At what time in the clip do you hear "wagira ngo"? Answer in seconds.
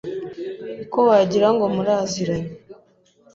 1.09-1.65